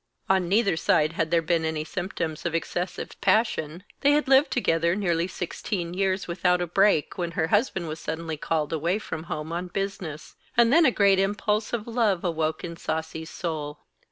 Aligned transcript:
On 0.27 0.49
neither 0.49 0.75
side 0.77 1.13
had 1.13 1.29
there 1.29 1.43
been 1.43 1.63
any 1.63 1.83
symptoms 1.83 2.43
of 2.43 2.55
excessive 2.55 3.11
passion. 3.21 3.83
They 3.99 4.13
had 4.13 4.27
lived 4.27 4.49
together 4.49 4.95
nearly 4.95 5.27
sixteen 5.27 5.93
years 5.93 6.27
without 6.27 6.59
a 6.59 6.65
break, 6.65 7.19
when 7.19 7.33
her 7.33 7.49
husband 7.49 7.87
was 7.87 7.99
suddenly 7.99 8.35
called 8.35 8.73
away 8.73 8.97
from 8.97 9.25
home 9.25 9.53
on 9.53 9.67
business, 9.67 10.37
and 10.57 10.73
then 10.73 10.87
a 10.87 10.91
great 10.91 11.19
impulse 11.19 11.71
of 11.71 11.85
love 11.85 12.23
awoke 12.23 12.63
in 12.63 12.77
Sasi's 12.77 13.29
soul. 13.29 13.77